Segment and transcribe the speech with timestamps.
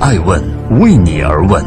[0.00, 0.40] 爱问
[0.78, 1.64] 为你而问。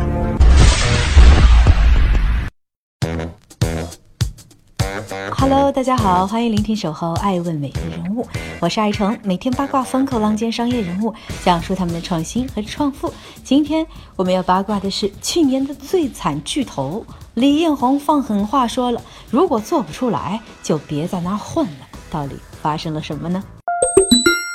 [5.37, 8.23] Hello，大家好，欢迎聆听《守候爱问每日人物》，
[8.61, 11.13] 我是爱成，每天八卦风口浪尖商业人物，
[11.43, 13.13] 讲述他们的创新和创富。
[13.43, 21.87] 今天我们要八卦的是去年的最惨巨头李彦宏放狠话说了，如果做不出来，就别在那混了。
[22.09, 23.43] 到底发生了什么呢？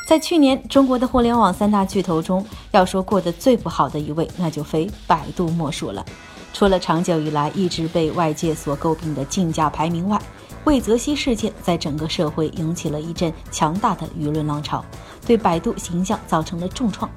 [0.09, 2.47] 在去年，中国的互联网三大巨头中，
[2.77, 6.05] 要说过得最不好的一位，那就非百度莫属了。
[6.53, 10.21] 除了长久以来一直被外界所诟病的竞价排名外，
[10.65, 14.85] 魏则西事件在整个社会引起了一阵强大的舆论浪潮，
[15.27, 17.11] 对百度形象造成了重创。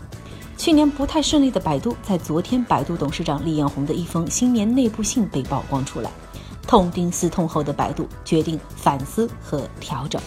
[0.57, 6.11] 去年不太顺利的百度，在昨天，百度董事长李彦宏的一封新年内部信被曝光出来，
[6.67, 10.21] 痛定思痛后的百度决定反思和调整。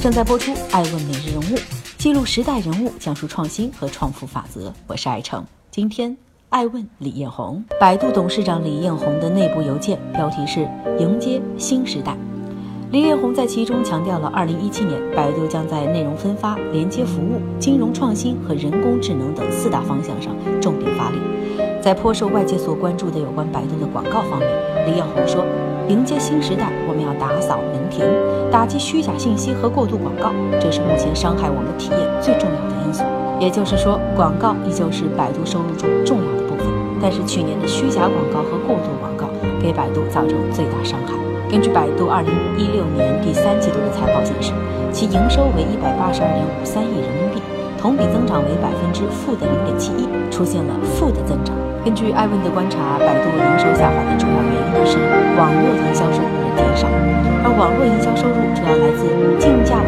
[0.00, 1.56] 正在播出《爱问每日人物》，
[1.98, 4.72] 记录时代人物，讲述创新和创富法则。
[4.86, 5.44] 我是爱成。
[5.68, 6.16] 今天，
[6.48, 10.60] 爱问李彦宏，百度董事长李彦宏的内部邮件标题是
[11.00, 12.16] “迎接新时代”。
[12.92, 20.32] 李彦宏在其中强调了，2017年百度将在内容分发、连接服务、金融创新和人工智能等四大方向上
[20.62, 21.18] 重点发力。
[21.82, 25.44] 在颇受外界所关注的有关百度的广告方面，李彦宏说。
[25.88, 28.04] 迎接新时代，我们要打扫门庭，
[28.52, 33.02] 打击虚假信息和过度广告，这是目前伤害我们体验最重要的因素。
[33.40, 36.66] 也就是说，广告依旧是百度收入中重要的部分。
[37.00, 39.30] 但是去年的虚假广告和过度广告
[39.62, 41.14] 给百度造成最大伤害。
[41.48, 44.52] 根据百度2016年第三季度的财报显示，
[44.92, 47.40] 其营收为182.53亿人民币，
[47.80, 51.56] 同比增长为百分之负的0.71，出现了负的增长。
[51.82, 54.57] 根据艾问的观察，百度营收下滑的主要原因
[55.38, 56.88] 网络营销收入减少，
[57.46, 59.06] 而网络营销收入主要来自
[59.38, 59.78] 竞价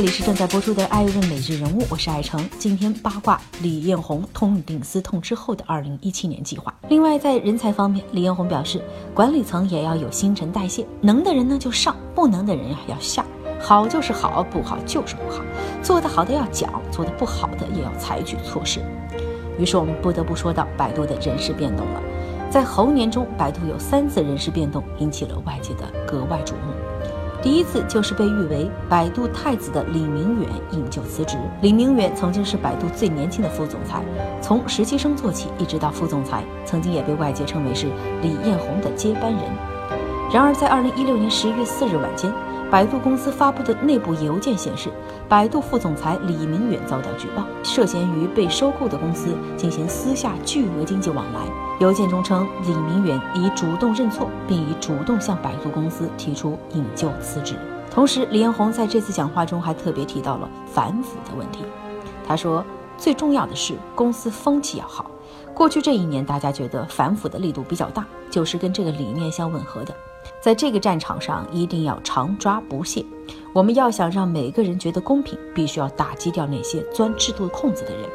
[0.00, 2.42] 这里是正在播出的《爱问每日人物》，我是爱成。
[2.58, 6.74] 今天八卦李彦宏痛定思痛之后的二零一七年计划。
[6.88, 13.22] 另外，在人才方面，李彦宏表示，管理层也要有新陈代谢，能的人呢就上，不能的人呀要下。
[13.60, 15.42] 好就是好，不好就是不好。
[15.82, 18.80] 做得好的要讲，做得不好的也要采取措施。
[19.58, 22.00] 于是我们不得不说到百度的人事变动了。
[22.50, 26.72] 在猴年中，百度有三次人事变动，引起了外界的格外瞩目。
[27.42, 31.36] 第一次就是被誉为百度太子的李明远引咎辞职。
[31.62, 34.04] 李明远曾经是百度最年轻的副总裁，
[34.42, 37.86] 从实习生做起，一直到副总裁，曾经也被外界称为是
[38.20, 39.42] 李彦宏的接班人。
[40.32, 42.32] 然而，在二零一六年十一月四日晚间。
[42.70, 44.90] 百度公司发布的内部邮件显示，
[45.28, 51.40] 百度副总裁李明远遭到举报，涉嫌与被收购的公司进行私下巨额经济往来。
[51.80, 57.54] 邮件中称，李明远已主动认错，并已主动向百度公司提出引咎辞职。
[57.90, 61.64] 同时，李彦宏在这次讲话中还特别提到了反腐的问题。
[62.28, 62.62] 他说
[62.98, 65.10] ：“最重要的是公司风气要好。
[65.54, 69.94] 过去这一年，大家觉得反腐的力度比较大，就是跟这个理念相吻合的。”
[70.38, 73.02] 在这个战场上，一定要常抓不懈。
[73.54, 78.06] 我们要想让每个人觉得公平，必须要打击掉那些钻制度的空子的人。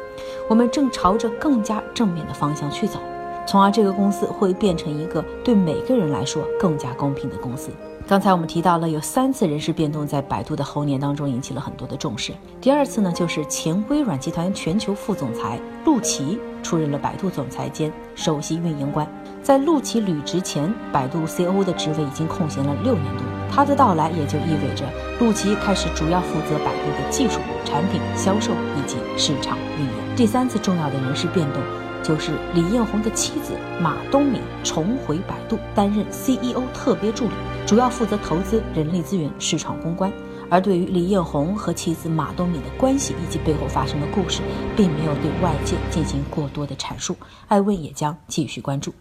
[0.48, 3.00] 我们正朝着更加正面的方向去走，
[3.46, 7.70] 从而这个公司会变成一个对每个人来说更加公平的公司。
[8.08, 12.32] 刚才我们提到了有三次人事变动，在百度的猴年当中引起了很多的重视。
[12.60, 19.08] 第二次呢，就是前微软集团全球副总裁陆琪出任了百度总裁兼首席运营官。
[19.42, 23.24] 在陆琪履职前，百度 CEO 的职位已经空闲了六年多。
[23.50, 24.84] 他的到来也就意味着
[25.20, 30.16] 陆琪开始主要负责百度的技术、产品销售以及市场运营。
[30.16, 31.60] 第三次重要的人事变动，
[32.06, 37.32] 就是李彦宏的妻子马东敏重回百度，担任 CEO 特别助理，
[37.66, 40.12] 主要负责投资、人力资源、市场公关。
[40.48, 44.40] 而对于李彦宏和妻子马东敏的关系以及背后发生的故事，
[44.76, 47.16] 并没有对外界进行过多的阐述。
[47.48, 48.94] 艾问也将继续关注。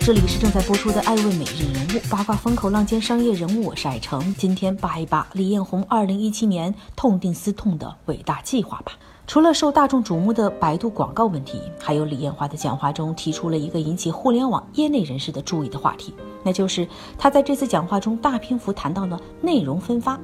[0.00, 4.34] 这里是正在播出的《爱问每日人物》八卦风口浪尖商业人物，我是爱成。
[4.34, 8.92] 今天扒一扒李彦宏二零一七年痛定思痛的伟大计划吧。
[9.26, 16.86] 除了受大众瞩目的百度广告问题，还有李彦华的讲话中提出了一个引起互联网业内人士的注意的话题，那就是
[17.16, 20.20] 他在这次讲话中大篇幅谈到了内容分发。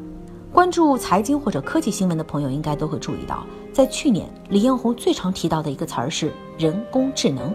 [0.53, 7.55] 关注财经或者科技新闻的朋友应该都会注意到，在去年李彦宏最常提到的一个词儿是人工智能。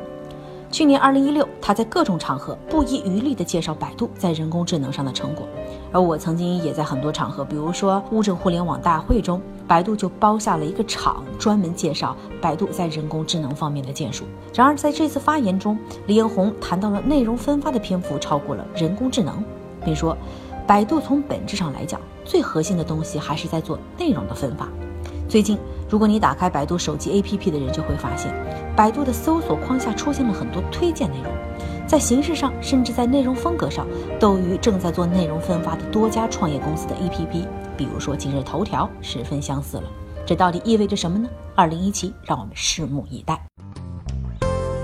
[0.72, 5.48] 去年二零一六，他在各种场合不遗余力地介绍百度在人工智能上的成果，
[5.96, 14.26] 而我曾经也在很多场合，比如说乌镇互联网大会中，百度就包下了一个场，专门介绍百度在人工智能方面的建树。
[14.54, 19.42] 然而在这次发言中，李彦宏谈到了内容分发的篇幅超过了人工智能，
[19.86, 20.18] 并说，
[20.68, 24.68] 百度从本质上来讲，最核心的东西还是在做内容的分发。
[25.30, 25.58] 最近，
[25.90, 28.34] 如果你打开百度手机 APP 的人就会发现，
[28.76, 31.32] 百度的搜索框下出现了很多推荐内容，
[31.88, 33.86] 在形式上甚至在内容风格上，
[34.20, 37.46] 都与正在做内容分发的多家创业公司的 APP，
[37.78, 39.84] 比如说今日头条，十分相似了。
[40.26, 41.30] 这到底意味着什么呢？
[41.54, 43.40] 二零一七，让我们拭目以待。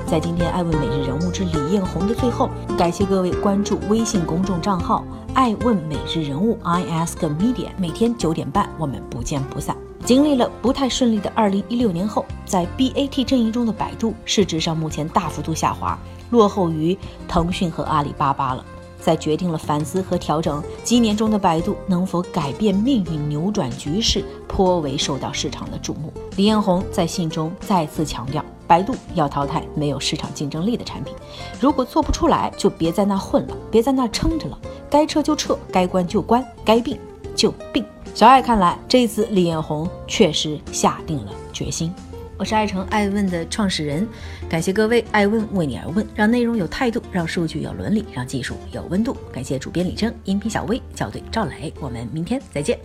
[0.05, 5.03] 在今天爱问每日人物之李彦宏的最后，感谢各位关注微信公众账号
[5.33, 9.75] “爱问每日人物 ”，I ask media，每天九点半，我们不见不散。
[10.05, 15.97] 经历了不太顺利的二零一六年后，在 BAT 阵营中的百度市值上目前大幅度下滑，
[16.31, 18.65] 落后于腾讯和阿里巴巴了。
[18.99, 26.13] 在决定了反思和调整，今年中的百度能否改变命运、扭转局势，颇为受到市场的瞩目。
[26.35, 31.15] 李彦宏在信中再次强调，百度要淘汰没有市场竞争力的产品，
[31.59, 36.95] 如果做不出来，就别在那混了，别在那撑着了，该撤就撤，该关就关，该并
[37.35, 37.83] 就并。
[38.13, 41.91] 小爱看来，这次李彦宏确实下定了决心。
[42.37, 44.05] 我是爱成爱问的创始人，
[44.49, 49.15] 感谢各位爱问为你而问，让内容有态度，让数据有伦理，让技术有温度。
[49.31, 51.73] 感谢主编李征，音频小薇，校对赵磊。
[51.79, 52.77] 我们明天再见。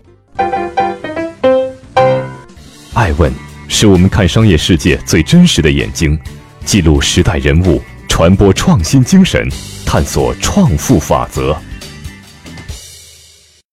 [2.95, 3.33] 爱问
[3.69, 6.19] 是我们看商业世界最真实的眼睛，
[6.65, 9.47] 记录时代人物，传播创新精神，
[9.85, 11.55] 探索创富法则。